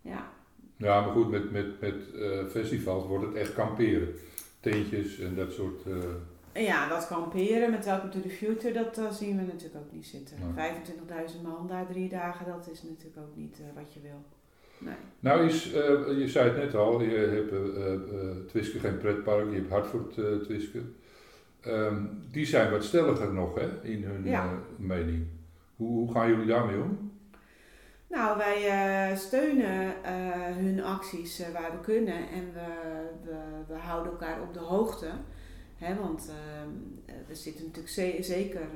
Ja, 0.00 0.30
Ja, 0.76 1.00
maar 1.00 1.12
goed, 1.12 1.30
met, 1.30 1.50
met, 1.50 1.80
met 1.80 1.94
festivals 2.50 3.06
wordt 3.06 3.24
het 3.24 3.34
echt 3.34 3.54
kamperen. 3.54 4.14
En 4.72 5.34
dat 5.36 5.52
soort... 5.52 5.80
eh, 6.52 6.62
Ja, 6.64 6.88
dat 6.88 7.06
kamperen 7.06 7.70
met 7.70 7.84
Welcome 7.84 8.10
to 8.10 8.20
the 8.20 8.28
Future, 8.28 8.72
dat 8.72 9.14
zien 9.14 9.36
we 9.36 9.42
natuurlijk 9.42 9.76
ook 9.76 9.92
niet 9.92 10.06
zitten. 10.06 10.36
Nee. 10.56 10.70
25.000 11.34 11.42
man 11.42 11.66
daar 11.66 11.86
drie 11.86 12.08
dagen, 12.08 12.46
dat 12.46 12.68
is 12.72 12.82
natuurlijk 12.82 13.16
ook 13.18 13.36
niet 13.36 13.60
eh, 13.60 13.82
wat 13.82 13.92
je 13.94 14.00
wil. 14.00 14.22
Nee. 14.78 14.94
Nou 15.20 15.46
is, 15.46 15.72
eh, 15.72 16.18
je 16.18 16.28
zei 16.28 16.48
het 16.48 16.56
net 16.58 16.74
al, 16.74 17.02
je 17.02 17.16
hebt 17.16 18.48
Twiske 18.48 18.78
geen 18.78 18.98
pretpark, 18.98 19.50
je 19.50 19.56
hebt 19.56 19.70
Hartford 19.70 20.12
Twiske. 20.44 20.80
Ehm, 21.60 22.02
die 22.30 22.46
zijn 22.46 22.70
wat 22.70 22.84
stelliger 22.84 23.32
nog 23.32 23.54
hè, 23.54 23.68
in 23.82 24.04
hun 24.04 24.24
Ja. 24.24 24.58
mening. 24.76 25.26
Hoe, 25.76 25.88
hoe 25.88 26.12
gaan 26.12 26.28
jullie 26.28 26.46
daarmee 26.46 26.76
om? 26.82 27.07
Nou, 28.08 28.36
wij 28.38 28.68
eh, 29.10 29.16
steunen 29.16 30.04
eh, 30.04 30.56
hun 30.56 30.82
acties 30.82 31.38
eh, 31.40 31.52
waar 31.52 31.70
we 31.72 31.80
kunnen 31.80 32.28
en 32.28 32.52
we, 32.52 32.66
we, 33.24 33.36
we 33.68 33.74
houden 33.74 34.12
elkaar 34.12 34.42
op 34.42 34.52
de 34.54 34.58
hoogte. 34.60 35.10
Hè, 35.76 35.94
want 35.94 36.28
ehm, 36.28 36.68
eh, 37.06 37.14
we 37.28 37.34
zitten 37.34 37.64
natuurlijk 37.64 37.92
ze- 37.94 38.16
zeker, 38.20 38.66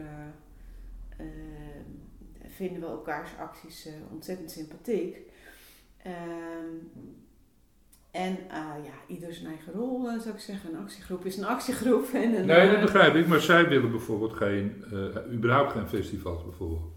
vinden 2.49 2.81
we 2.81 2.87
elkaars 2.87 3.31
acties 3.41 3.89
ontzettend 4.13 4.51
sympathiek. 4.51 5.17
Ehm, 6.03 6.75
en 8.11 8.39
ja, 8.85 8.93
ieder 9.07 9.35
zijn 9.35 9.47
eigen 9.47 9.73
rol 9.73 10.05
zou 10.21 10.35
ik 10.35 10.41
zeggen. 10.41 10.75
Een 10.75 10.81
actiegroep 10.81 11.25
is 11.25 11.37
een 11.37 11.45
actiegroep. 11.45 12.09
En 12.13 12.35
een, 12.35 12.47
Nee, 12.47 12.71
dat 12.71 12.81
begrijp 12.81 13.15
ik, 13.15 13.27
maar 13.27 13.41
zij 13.41 13.69
willen 13.69 13.91
bijvoorbeeld 13.91 14.33
geen, 14.33 14.85
überhaupt 15.33 15.73
geen 15.73 15.89
festivals 15.89 16.45
bijvoorbeeld. 16.45 16.93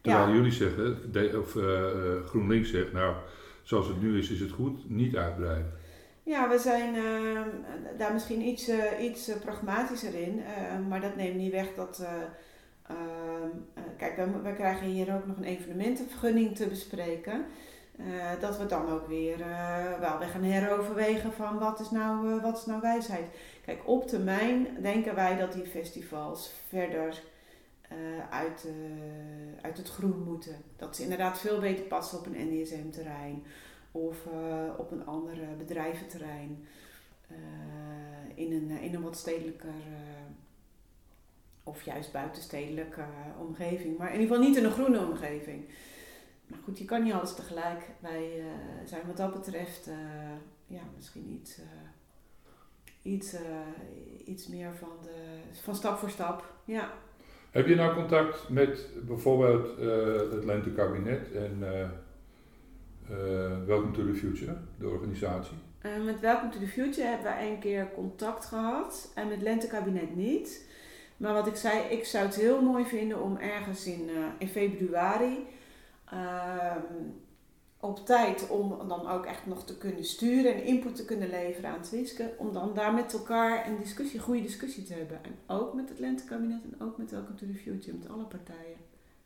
Terwijl 0.00 0.28
Ja. 0.28 0.34
jullie 0.34 0.52
zeggen, 0.52 1.12
de, 1.12 1.38
of 1.40 1.56
eh, 1.56 1.90
eh, 1.90 2.24
GroenLinks 2.26 2.70
zegt, 2.70 2.92
nou, 2.92 3.14
zoals 3.62 3.88
het 3.88 4.02
nu 4.02 4.18
is, 4.18 4.30
is 4.30 4.40
het 4.40 4.50
goed, 4.50 4.90
niet 4.90 5.16
uitbreiden. 5.16 5.72
Ja, 6.22 6.48
we 6.48 6.58
zijn 6.58 6.94
eh, 6.94 7.40
daar 7.98 8.12
misschien 8.12 8.40
iets, 8.40 8.70
iets 9.00 9.30
pragmatischer 9.44 10.14
in. 10.14 10.42
maar 10.88 11.00
dat 11.00 11.16
neemt 11.16 11.36
niet 11.36 11.52
weg 11.52 11.74
dat. 11.74 12.04
kijk, 13.96 14.16
wij, 14.16 14.28
wij 14.42 14.52
krijgen 14.52 14.86
hier 14.86 15.14
ook 15.14 15.26
nog 15.26 15.36
een 15.36 15.44
evenementenvergunning 15.44 16.56
te 16.56 16.66
bespreken. 16.66 17.44
Dat 18.40 18.58
we 18.58 18.66
dan 18.66 18.90
ook 18.90 19.08
weer 19.08 19.36
wel 20.00 20.18
weer 20.18 20.28
gaan 20.28 20.42
heroverwegen 20.42 21.32
van 21.32 21.58
wat 21.58 21.80
is, 21.80 21.90
nou, 21.90 22.40
wat 22.40 22.58
is 22.58 22.66
nou 22.66 22.80
wijsheid. 22.80 23.24
Kijk, 23.64 23.80
op 23.84 24.06
termijn 24.06 24.66
denken 24.82 25.14
wij 25.14 25.36
dat 25.36 25.52
die 25.52 25.66
festivals 25.66 26.52
verder 26.68 27.22
eh, 27.90 28.28
uit, 28.30 28.66
eh, 28.66 29.62
uit 29.62 29.76
het 29.76 29.88
groen 29.88 30.24
moeten. 30.24 30.56
Dat 30.76 30.96
ze 30.96 31.02
inderdaad 31.02 31.38
veel 31.38 31.60
beter 31.60 31.84
passen 31.84 32.18
op 32.18 32.26
een 32.26 32.48
NDSM-terrein 32.48 33.42
of 33.92 34.26
eh, 34.26 34.68
op 34.76 34.90
een 34.90 35.06
ander 35.06 35.56
bedrijventerrein. 35.58 36.66
in, 38.34 38.52
een, 38.52 38.70
in 38.70 38.94
een 38.94 39.02
wat 39.02 39.16
stedelijker 39.16 39.74
of 41.62 41.82
juist 41.82 42.12
buitenstedelijke 42.12 43.04
omgeving. 43.38 43.98
Maar 43.98 44.12
in 44.14 44.20
ieder 44.20 44.28
geval 44.28 44.48
niet 44.48 44.56
in 44.56 44.64
een 44.64 44.72
groene 44.72 45.06
omgeving. 45.06 45.68
Maar 46.46 46.58
goed, 46.64 46.78
je 46.78 46.84
kan 46.84 47.02
niet 47.02 47.12
alles 47.12 47.34
tegelijk. 47.34 47.90
Wij 48.00 48.42
zijn 48.84 49.06
wat 49.06 49.16
dat 49.16 49.32
betreft 49.32 49.90
ja, 50.66 50.82
misschien 50.96 51.30
iets, 51.30 51.58
iets, 53.02 53.34
iets 54.24 54.46
meer 54.46 54.74
van, 54.74 54.96
de, 55.02 55.40
van 55.62 55.76
stap 55.76 55.98
voor 55.98 56.10
stap. 56.10 56.54
Ja. 56.64 56.92
Heb 57.50 57.66
je 57.66 57.74
nou 57.74 57.94
contact 57.94 58.48
met 58.48 58.88
bijvoorbeeld 59.06 59.78
eh, 59.78 60.32
het 60.32 60.44
Lentekabinet 60.44 61.32
en 61.32 61.58
eh 61.62 61.88
eh, 63.10 63.66
Welcome 63.66 63.92
to 63.92 64.06
the 64.06 64.14
Future, 64.14 64.56
de 64.78 64.88
organisatie? 64.88 65.56
Met 66.04 66.20
Welcome 66.20 66.50
to 66.50 66.58
the 66.58 66.66
Future 66.66 67.06
hebben 67.06 67.24
wij 67.24 67.38
één 67.38 67.58
keer 67.58 67.90
contact 67.94 68.44
gehad 68.44 69.12
en 69.14 69.28
met 69.28 69.42
Lentekabinet 69.42 70.16
niet. 70.16 70.68
Maar 71.16 71.32
wat 71.32 71.46
ik 71.46 71.56
zei, 71.56 71.78
ik 71.88 72.04
zou 72.04 72.26
het 72.26 72.34
heel 72.34 72.62
mooi 72.62 72.84
vinden 72.84 73.22
om 73.22 73.36
ergens 73.36 73.86
in, 73.86 74.10
in 74.38 74.48
februari 74.48 75.46
ehm, 76.10 76.78
op 77.80 78.06
tijd 78.06 78.48
om 78.48 78.88
dan 78.88 79.08
ook 79.08 79.26
echt 79.26 79.46
nog 79.46 79.64
te 79.64 79.78
kunnen 79.78 80.04
sturen 80.04 80.54
en 80.54 80.64
input 80.64 80.96
te 80.96 81.04
kunnen 81.04 81.30
leveren 81.30 81.70
aan 81.70 81.80
Twiske. 81.80 82.32
Om 82.36 82.52
dan 82.52 82.74
daar 82.74 82.94
met 82.94 83.12
elkaar 83.12 83.66
een 83.66 83.78
discussie, 83.78 84.18
een 84.18 84.24
goede 84.24 84.42
discussie 84.42 84.84
te 84.84 84.94
hebben. 84.94 85.18
En 85.22 85.56
ook 85.56 85.74
met 85.74 85.88
het 85.88 85.98
Lentekabinet 85.98 86.62
en 86.64 86.86
ook 86.86 86.98
met 86.98 87.10
Welcome 87.10 87.34
to 87.34 87.46
the 87.46 87.58
Future, 87.58 87.96
met 87.96 88.08
alle 88.08 88.24
partijen. 88.24 88.76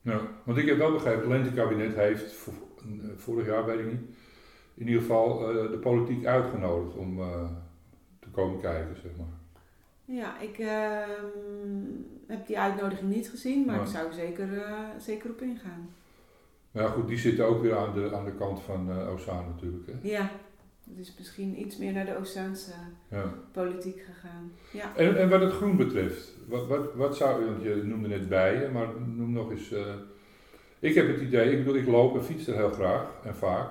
Nou, 0.03 0.23
want 0.45 0.59
ik 0.59 0.67
heb 0.67 0.77
wel 0.77 0.93
begrepen, 0.93 1.21
het 1.21 1.29
Lentekabinet 1.29 1.95
heeft 1.95 2.49
eh, 2.79 3.09
vorig 3.17 3.47
jaar, 3.47 3.65
weet 3.65 3.79
ik 3.79 3.87
niet, 3.87 4.17
in 4.75 4.87
ieder 4.87 5.01
geval 5.01 5.49
eh, 5.49 5.71
de 5.71 5.79
politiek 5.79 6.27
uitgenodigd 6.27 6.97
om 6.97 7.21
eh, 7.21 7.51
te 8.19 8.29
komen 8.29 8.61
kijken, 8.61 8.97
zeg 9.03 9.13
maar. 9.17 9.27
Ja, 10.05 10.41
ik 10.41 10.59
ehm, 10.59 11.83
heb 12.27 12.47
die 12.47 12.59
uitnodiging 12.59 13.11
niet 13.11 13.31
gezien, 13.31 13.65
maar 13.65 13.81
ik 13.81 13.87
zou 13.87 14.07
er 14.07 14.15
zeker, 14.15 14.49
zeker 14.99 15.31
op 15.31 15.41
ingaan. 15.41 15.89
Maar 16.75 16.83
ja, 16.83 16.89
goed, 16.89 17.09
die 17.09 17.19
zitten 17.19 17.47
ook 17.47 17.63
weer 17.63 17.77
aan 17.77 17.95
de, 17.95 18.11
aan 18.15 18.25
de 18.25 18.33
kant 18.35 18.61
van 18.63 18.91
eh 18.91 19.13
Ozaan 19.13 19.45
natuurlijk. 19.55 19.87
Hè? 19.87 19.93
Ja, 20.09 20.31
het 20.91 20.99
is 20.99 21.15
misschien 21.19 21.61
iets 21.61 21.77
meer 21.77 21.93
naar 21.93 22.05
de 22.07 22.17
Oceaanse 22.19 22.71
Ja. 23.09 23.25
politiek 23.53 24.01
gegaan. 24.01 24.53
Ja. 24.73 24.97
En, 24.97 25.17
en 25.19 25.29
wat 25.29 25.41
het 25.41 25.53
groen 25.53 25.77
betreft, 25.77 26.33
wat, 26.49 26.67
wat, 26.67 26.95
wat 26.95 27.17
zou, 27.17 27.45
want 27.45 27.63
je 27.63 27.75
noemde 27.85 28.09
net 28.09 28.29
bijen, 28.29 28.73
maar 28.73 28.87
noem 29.07 29.33
nog 29.33 29.51
eens. 29.51 29.73
eh, 29.73 29.95
ik 30.79 30.95
heb 30.95 31.07
het 31.09 31.21
idee, 31.21 31.51
ik 31.51 31.59
bedoel, 31.65 31.81
ik 31.81 31.87
loop 31.87 32.15
en 32.17 32.25
fiets 32.25 32.47
er 32.47 32.55
heel 32.57 32.71
graag 32.71 33.07
en 33.25 33.35
vaak. 33.37 33.69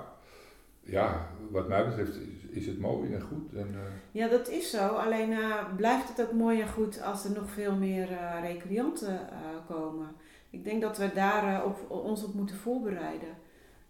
Ja, 0.85 1.29
wat 1.51 1.67
mij 1.67 1.85
betreft 1.85 2.15
is, 2.15 2.45
is 2.49 2.65
het 2.67 2.79
mooi 2.79 3.13
en 3.13 3.21
goed. 3.21 3.53
En, 3.53 3.67
eh, 3.73 3.81
ja, 4.11 4.27
dat 4.27 4.49
is 4.49 4.69
zo. 4.69 4.87
Alleen 4.87 5.33
blijft 5.75 6.07
het 6.17 6.21
ook 6.27 6.33
mooi 6.33 6.61
en 6.61 6.69
goed 6.69 7.01
als 7.01 7.25
er 7.25 7.31
nog 7.31 7.49
veel 7.49 7.75
meer 7.75 8.07
recreanten 8.41 9.19
komen. 9.67 10.07
Ik 10.53 10.63
denk 10.63 10.81
dat 10.81 10.97
we 10.97 11.13
daar 11.13 11.61
eh, 11.61 11.65
op, 11.65 11.91
ons 11.91 12.23
op 12.23 12.33
moeten 12.33 12.55
voorbereiden. 12.55 13.37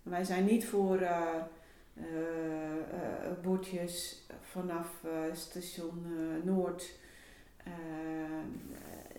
Wij 0.03 0.23
zijn 0.23 0.45
niet 0.45 0.65
voor 0.65 0.97
eh, 0.97 1.43
bordjes 3.41 4.25
vanaf 4.41 4.87
station 5.33 6.05
Noord 6.43 6.99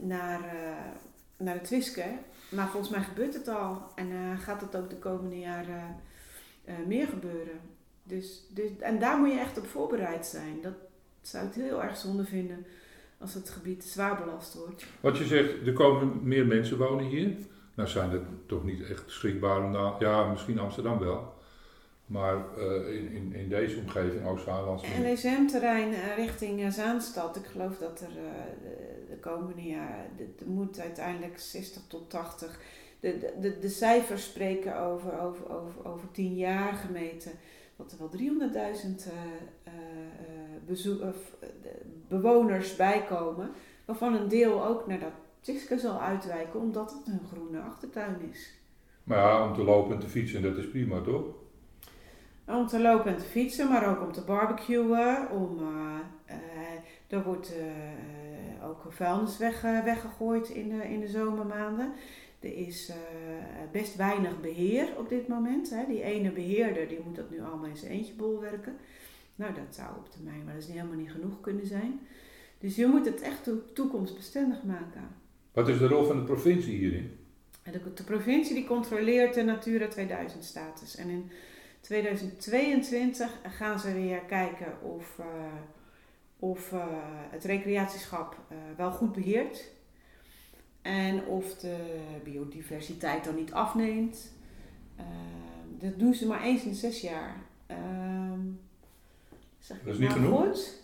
naar, 0.00 0.40
naar 1.36 1.54
het 1.54 1.64
Twiske. 1.64 2.04
Maar 2.50 2.68
volgens 2.68 2.92
mij 2.92 3.02
gebeurt 3.02 3.34
het 3.34 3.48
al. 3.48 3.82
En 3.94 4.38
gaat 4.38 4.60
het 4.60 4.76
ook 4.76 4.90
de 4.90 4.98
komende 4.98 5.38
jaren 5.38 5.96
meer 6.86 7.06
gebeuren. 7.06 7.60
Dus, 8.02 8.46
dus, 8.50 8.70
en 8.78 8.98
daar 8.98 9.18
moet 9.18 9.32
je 9.32 9.38
echt 9.38 9.58
op 9.58 9.66
voorbereid 9.66 10.26
zijn. 10.26 10.60
Dat 10.62 10.74
zou 11.20 11.46
ik 11.46 11.54
heel 11.54 11.82
erg 11.82 11.96
zonde 11.96 12.24
vinden 12.24 12.66
als 13.18 13.34
het 13.34 13.50
gebied 13.50 13.84
zwaar 13.84 14.16
belast 14.24 14.54
wordt. 14.54 14.84
wat 15.00 15.18
je 15.18 15.24
zegt, 15.24 15.66
er 15.66 15.72
komen 15.72 16.20
meer 16.22 16.46
mensen 16.46 16.78
wonen 16.78 17.04
hier. 17.04 17.34
Nou 17.74 17.88
zijn 17.88 18.10
het 18.10 18.22
toch 18.46 18.64
niet 18.64 18.82
echt 18.90 19.04
daar- 19.72 19.94
ja, 19.98 20.24
misschien 20.30 20.58
Amsterdam 20.58 20.98
wel. 20.98 21.32
Maar 22.06 22.36
eh, 22.58 22.94
in, 22.96 23.10
in, 23.12 23.32
in 23.34 23.48
deze 23.48 23.78
omgeving, 23.78 24.26
Oost-Zaanlands, 24.26 24.82
niet. 24.82 25.14
NSM-terrein 25.14 25.92
eh, 25.92 26.16
richting 26.16 26.60
eh, 26.62 26.70
Zaanstad. 26.70 27.36
Ik 27.36 27.46
geloof 27.46 27.78
dat 27.78 28.00
er 28.00 28.08
de, 28.62 29.04
de 29.08 29.16
komende 29.16 29.62
jaren, 29.62 30.06
er 30.38 30.46
moet 30.46 30.80
uiteindelijk 30.80 31.38
60 31.38 31.82
tot 31.88 32.10
80. 32.10 32.60
De, 33.00 33.18
de, 33.18 33.32
de, 33.40 33.58
de 33.58 33.68
cijfers 33.68 34.24
spreken 34.24 34.78
over, 34.80 35.20
over, 35.20 35.50
over, 35.50 35.84
over 35.86 36.10
10 36.10 36.34
jaar 36.34 36.72
gemeten. 36.72 37.32
Dat 37.76 37.92
er 37.92 37.98
wel 37.98 38.10
300.000 39.04 39.12
of, 40.70 41.36
eh, 41.40 41.48
bewoners 42.08 42.76
bijkomen. 42.76 43.50
Waarvan 43.84 44.14
een 44.14 44.28
deel 44.28 44.66
ook 44.66 44.86
naar 44.86 45.00
dat 45.00 45.12
Twiske 45.40 45.78
zal 45.78 46.00
uitwijken, 46.00 46.60
omdat 46.60 46.92
het 46.92 47.06
een 47.06 47.26
groene 47.32 47.60
achtertuin 47.60 48.16
is. 48.30 48.54
Maar 49.04 49.18
ja, 49.18 49.48
om 49.48 49.54
te 49.54 49.62
lopen 49.62 49.94
en 49.94 50.00
te 50.00 50.08
fietsen, 50.08 50.42
dat 50.42 50.56
is 50.56 50.68
prima 50.68 51.00
toch? 51.00 51.24
Om 52.46 52.66
te 52.66 52.80
lopen 52.80 53.12
en 53.12 53.18
te 53.18 53.24
fietsen, 53.24 53.68
maar 53.68 53.88
ook 53.88 54.02
om 54.02 54.12
te 54.12 54.24
barbecuen. 54.24 55.30
Om, 55.30 55.58
eh, 56.26 56.36
er 57.08 57.22
wordt 57.24 57.54
ook 58.64 58.82
vuilnis 58.88 59.38
weg, 59.38 59.60
weggegooid 59.60 60.48
in 60.48 60.68
de, 60.68 60.84
in 60.84 61.00
de 61.00 61.08
zomermaanden. 61.08 61.92
Er 62.40 62.56
is 62.56 62.92
best 63.72 63.96
weinig 63.96 64.40
beheer 64.40 64.88
op 64.98 65.08
dit 65.08 65.28
moment. 65.28 65.70
Hè. 65.70 65.84
Die 65.86 66.02
ene 66.02 66.30
beheerder 66.30 66.88
die 66.88 67.00
moet 67.04 67.16
dat 67.16 67.30
nu 67.30 67.40
allemaal 67.40 67.68
in 67.68 67.76
zijn 67.76 67.92
eentje 67.92 68.14
bolwerken. 68.14 68.76
Nou, 69.34 69.54
dat 69.54 69.74
zou 69.74 69.88
op 69.96 70.10
termijn 70.10 70.44
wel 70.46 70.54
eens 70.54 70.66
niet 70.66 70.76
helemaal 70.76 70.96
niet 70.98 71.10
genoeg 71.10 71.40
kunnen 71.40 71.66
zijn. 71.66 72.00
Dus 72.58 72.76
je 72.76 72.86
moet 72.86 73.04
het 73.06 73.20
echt 73.20 73.44
toe- 73.44 73.72
toekomstbestendig 73.72 74.62
maken. 74.62 75.08
Wat 75.52 75.68
is 75.68 75.78
de 75.78 75.86
rol 75.86 76.04
van 76.04 76.16
de 76.16 76.22
provincie 76.24 76.76
hierin? 76.78 77.18
De, 77.62 77.92
de 77.94 78.04
provincie 78.04 78.54
die 78.54 78.66
controleert 78.66 79.34
de 79.34 79.42
Natura 79.42 79.88
2000 79.88 80.44
status. 80.44 80.96
En 80.96 81.08
in 81.08 81.30
2022 81.80 83.30
gaan 83.42 83.78
ze 83.80 83.92
weer 83.92 84.18
kijken 84.20 84.82
of, 84.82 85.18
eh, 85.18 85.26
of 86.38 86.72
eh, 86.72 86.86
het 87.30 87.44
recreatieschap 87.44 88.36
eh, 88.48 88.56
wel 88.76 88.90
goed 88.90 89.12
beheert. 89.12 89.64
En 90.82 91.24
of 91.26 91.54
de 91.58 91.76
biodiversiteit 92.24 93.24
dan 93.24 93.34
niet 93.34 93.52
afneemt. 93.52 94.32
Eh, 94.96 95.04
dat 95.78 95.98
doen 95.98 96.14
ze 96.14 96.26
maar 96.26 96.42
eens 96.42 96.64
in 96.64 96.74
zes 96.74 97.00
jaar. 97.00 97.36
Zeg 99.64 99.76
ik 99.76 99.84
Dat 99.84 99.94
is 99.94 100.00
niet 100.00 100.08
nou 100.08 100.20
genoeg? 100.20 100.40
Goed? 100.40 100.82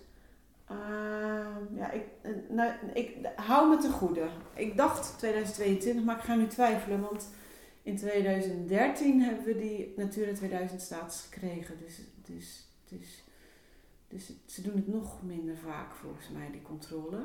Ehm, 0.66 1.76
ja, 1.76 1.90
ik, 1.90 2.02
eh, 2.22 2.30
nou, 2.48 2.72
ik 2.94 3.16
hou 3.36 3.68
me 3.68 3.76
te 3.76 3.90
goede. 3.90 4.26
Ik 4.54 4.76
dacht 4.76 5.18
2022, 5.18 6.04
maar 6.04 6.16
ik 6.16 6.22
ga 6.22 6.34
nu 6.34 6.46
twijfelen, 6.46 7.00
want 7.00 7.28
in 7.82 7.96
2013 7.96 9.20
hebben 9.22 9.44
we 9.44 9.58
die 9.58 9.92
Natura 9.96 10.32
2000 10.32 10.80
status 10.80 11.26
gekregen. 11.30 11.74
Dus, 11.84 12.00
dus, 12.24 12.66
dus, 12.88 13.24
dus 14.08 14.28
het- 14.28 14.36
ze 14.52 14.62
doen 14.62 14.74
het 14.76 14.88
nog 14.88 15.22
minder 15.22 15.56
vaak 15.56 15.94
volgens 15.94 16.28
mij, 16.28 16.48
die 16.50 16.62
controle. 16.62 17.18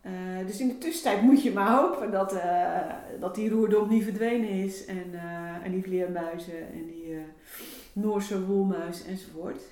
Eh, 0.00 0.12
dus 0.46 0.60
in 0.60 0.68
de 0.68 0.78
tussentijd 0.78 1.22
moet 1.22 1.42
je 1.42 1.52
maar 1.52 1.76
hopen 1.80 2.10
dat, 2.10 2.32
eh, 2.32 2.80
dat 3.20 3.34
die 3.34 3.50
roerdom 3.50 3.88
niet 3.88 4.04
verdwenen 4.04 4.48
is. 4.50 4.84
En, 4.84 5.14
en 5.62 5.72
die 5.72 5.82
vleermuizen 5.82 6.72
en 6.72 6.86
die 6.86 7.18
Noorse 7.92 8.46
woelmuis 8.46 9.04
enzovoort. 9.04 9.62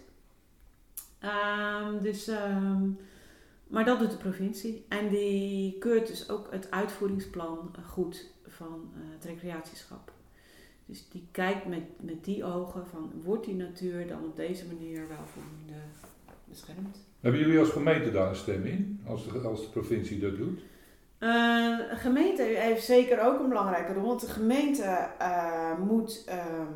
Ehm, 1.19 1.99
dus, 2.03 2.29
ehm, 2.29 2.89
maar 3.67 3.85
dat 3.85 3.99
doet 3.99 4.11
de 4.11 4.17
provincie. 4.17 4.85
En 4.89 5.09
die 5.09 5.79
keurt 5.79 6.07
dus 6.07 6.31
ook 6.31 6.53
het 6.53 6.71
uitvoeringsplan 6.71 7.71
eh, 7.77 7.89
goed 7.89 8.31
van 8.47 8.91
eh, 8.95 9.01
het 9.15 9.25
recreatieschap. 9.25 10.13
Dus 10.87 11.09
die 11.09 11.27
kijkt 11.31 11.67
met, 11.67 11.83
met 12.01 12.25
die 12.25 12.45
ogen 12.45 12.87
van 12.87 13.13
wordt 13.25 13.45
die 13.45 13.55
natuur 13.55 14.07
dan 14.07 14.25
op 14.25 14.37
deze 14.37 14.67
manier 14.67 15.09
wel 15.09 15.27
voldoende 15.27 15.81
beschermd. 16.45 17.07
Hebben 17.21 17.41
jullie 17.41 17.59
als 17.59 17.71
gemeente 17.71 18.11
daar 18.11 18.29
een 18.29 18.37
stem 18.37 18.65
in? 18.65 19.01
Als 19.07 19.25
de, 19.25 19.39
als 19.39 19.61
de 19.61 19.69
provincie 19.69 20.21
dat 20.21 20.37
doet? 20.37 20.61
Eh, 21.19 21.79
gemeente 21.91 22.43
heeft 22.43 22.85
zeker 22.85 23.21
ook 23.21 23.41
een 23.41 23.49
belangrijke 23.49 23.93
rol. 23.93 24.07
Want 24.07 24.21
de 24.21 24.27
gemeente 24.27 25.09
moet 25.79 26.25
ehm, 26.27 26.73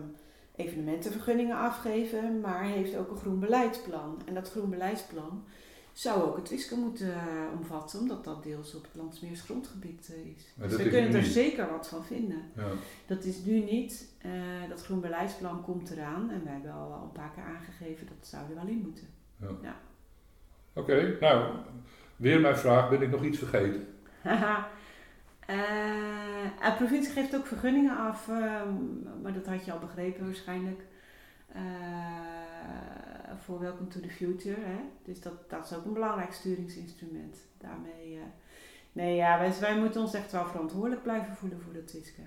evenementenvergunningen 0.57 1.57
afgeven, 1.57 2.41
maar 2.41 2.65
heeft 2.65 2.97
ook 2.97 3.11
een 3.11 3.17
groen 3.17 3.41
beleidsplan. 3.41 4.23
En 4.25 4.35
dat 4.35 4.51
groen 4.51 4.71
beleidsplan 4.71 5.45
zou 5.93 6.23
ook 6.23 6.37
het 6.37 6.45
Twiske 6.45 6.75
moeten 6.75 7.13
eh, 7.13 7.59
omvatten, 7.59 8.01
omdat 8.01 8.25
dat 8.25 8.43
deels 8.43 8.75
op 8.75 8.83
het 8.83 8.95
Landsmeers 8.95 9.41
grondgebied 9.41 10.13
eh, 10.15 10.27
is. 10.37 10.53
Dus 10.55 10.77
we 10.77 10.89
kunnen 10.89 11.15
er 11.15 11.23
niet. 11.23 11.33
zeker 11.33 11.71
wat 11.71 11.89
van 11.89 12.05
vinden. 12.05 12.43
Ja. 12.57 12.69
Dat 13.07 13.25
is 13.25 13.45
nu 13.45 13.59
niet. 13.59 14.13
Eh, 14.19 14.31
dat 14.69 14.85
groen 14.85 15.01
beleidsplan 15.01 15.63
komt 15.63 15.91
eraan 15.91 16.31
en 16.31 16.43
we 16.45 16.51
hebben 16.51 16.73
al 16.73 17.03
een 17.03 17.13
paar 17.13 17.31
keer 17.35 17.45
aangegeven 17.45 18.07
dat 18.07 18.27
zou 18.27 18.43
er 18.49 18.55
wel 18.55 18.67
in 18.67 18.83
moeten. 18.85 19.07
Oké, 20.75 21.17
nou, 21.21 21.55
weer 22.17 22.41
mijn 22.41 22.57
vraag. 22.57 22.91
Ben 22.91 23.03
ik 23.03 23.11
nog 23.11 23.25
iets 23.25 23.39
vergeten? 23.39 23.87
Eh, 25.53 26.71
de 26.71 26.75
provincie 26.77 27.13
geeft 27.13 27.37
ook 27.37 27.47
vergunningen 27.47 27.97
af, 27.97 28.29
ehm, 28.29 28.75
maar 29.23 29.33
dat 29.33 29.47
had 29.47 29.65
je 29.65 29.73
al 29.73 29.79
begrepen 29.79 30.25
waarschijnlijk. 30.25 30.81
Eh, 31.53 33.37
voor 33.39 33.61
Welcome 33.61 33.89
to 33.89 34.01
the 34.01 34.09
Future. 34.09 34.61
Hè? 34.61 34.79
Dus 35.05 35.21
dat, 35.21 35.51
dat 35.51 35.65
is 35.65 35.77
ook 35.77 35.85
een 35.85 35.93
belangrijk 35.93 36.33
sturingsinstrument. 36.33 37.39
Daarmee, 37.59 38.15
eh, 38.15 38.23
nee, 38.93 39.17
ja, 39.17 39.39
wij, 39.39 39.53
wij 39.61 39.79
moeten 39.79 40.01
ons 40.01 40.15
echt 40.15 40.33
wel 40.33 40.47
verantwoordelijk 40.47 41.03
blijven 41.03 41.35
voelen 41.35 41.61
voor 41.61 41.73
dat 41.73 41.89
Twiske. 41.89 42.23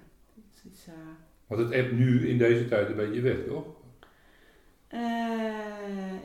Is, 0.74 0.88
eh, 0.88 0.94
Want 1.48 1.62
het 1.62 1.74
appt 1.74 1.92
nu 1.92 2.28
in 2.30 2.38
deze 2.38 2.68
tijd 2.68 2.90
een 2.90 2.96
beetje 2.96 3.22
weg, 3.22 3.38
toch? 3.48 3.66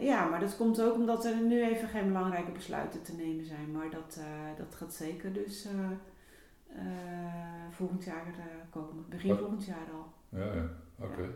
Ja, 0.01 0.29
maar 0.29 0.41
dat 0.41 0.57
komt 0.57 0.83
ook 0.83 0.95
omdat 0.95 1.25
er 1.25 1.37
nu 1.37 1.63
even 1.65 1.89
geen 1.89 2.07
belangrijke 2.07 2.51
besluiten 2.51 3.03
te 3.03 3.13
nemen 3.13 3.45
zijn. 3.45 3.71
Maar 3.73 3.91
dat, 3.91 4.21
dat 4.57 4.75
gaat 4.75 4.95
zeker 4.95 5.33
dus 5.33 5.67
volgend 7.71 8.05
jaar 8.05 8.27
eh, 8.27 8.45
komen. 8.71 9.05
Begin 9.09 9.29
Wat? 9.31 9.39
volgend 9.39 9.65
jaar 9.65 9.87
al. 9.95 10.13
Ja, 10.41 10.55
ja. 10.55 10.69
oké. 10.99 11.29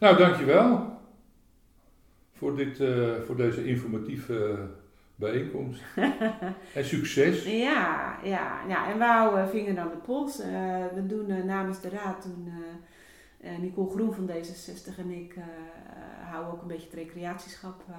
Nou, 0.00 0.16
dankjewel 0.16 0.98
voor, 2.32 2.56
dit, 2.56 2.80
eh, 2.80 3.14
voor 3.26 3.36
deze 3.36 3.64
informatieve 3.66 4.68
bijeenkomst. 5.14 5.82
en 6.74 6.84
succes. 6.84 7.44
Ja, 7.44 8.18
ja, 8.24 8.60
ja, 8.68 8.90
en 8.92 8.98
we 8.98 9.04
houden 9.04 9.48
vinger 9.48 9.78
aan 9.78 9.88
de 9.90 9.96
pols. 9.96 10.40
Eh, 10.40 10.48
we 10.94 11.06
doen 11.06 11.30
eh, 11.30 11.44
namens 11.44 11.80
de 11.80 11.88
raad, 11.88 12.22
doen, 12.22 12.52
eh, 13.40 13.52
eh, 13.54 13.58
Nicole 13.60 13.90
Groen 13.90 14.14
van 14.14 14.28
D66 14.30 14.98
en 14.98 15.10
ik 15.10 15.34
eh, 15.36 15.42
houden 16.30 16.52
ook 16.52 16.62
een 16.62 16.68
beetje 16.68 16.86
het 16.86 16.94
recreatieschap 16.98 17.82
eh, 17.88 17.94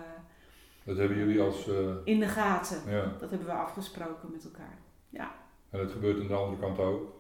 Dat 0.83 0.97
hebben 0.97 1.17
jullie 1.17 1.41
als... 1.41 1.67
eh, 1.67 1.75
in 2.03 2.19
de 2.19 2.27
gaten. 2.27 2.77
ja, 2.87 3.11
Dat 3.19 3.29
hebben 3.29 3.47
we 3.47 3.53
afgesproken 3.53 4.31
met 4.31 4.43
elkaar. 4.43 4.77
En 5.71 5.79
dat 5.79 5.91
gebeurt 5.91 6.19
aan 6.19 6.27
de 6.27 6.33
andere 6.33 6.61
kant 6.61 6.79
ook, 6.79 7.13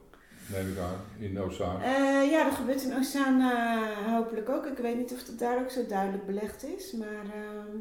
neem 0.47 0.71
ik 0.71 0.77
aan, 0.77 0.95
in 1.19 1.39
Oostzaan. 1.39 1.81
Eh, 1.81 2.31
ja, 2.31 2.43
dat 2.43 2.53
gebeurt 2.53 2.83
in 2.83 2.97
Oceaan 2.97 3.39
eh, 3.41 4.13
hopelijk 4.13 4.49
ook. 4.49 4.65
Ik 4.65 4.77
weet 4.77 4.97
niet 4.97 5.11
of 5.11 5.27
het 5.27 5.39
daar 5.39 5.59
ook 5.59 5.69
zo 5.69 5.85
duidelijk 5.87 6.25
belegd 6.25 6.63
is. 6.63 6.91
Maar 6.93 7.23
ehm, 7.33 7.77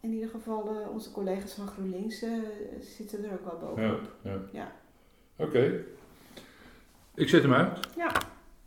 in 0.00 0.12
ieder 0.12 0.28
geval, 0.28 0.68
eh, 0.80 0.90
onze 0.90 1.12
collega's 1.12 1.52
van 1.52 1.66
GroenLinks 1.68 2.24
zitten 2.96 3.24
er 3.24 3.32
ook 3.32 3.44
wel 3.44 3.60
Ja, 3.60 3.66
bovenop. 3.88 4.10
ja. 4.22 4.38
Ja. 4.52 4.72
Oké. 5.44 5.84
Ik 7.14 7.28
zet 7.28 7.42
hem 7.42 7.54
uit. 7.54 7.78
Ja. 7.96 8.12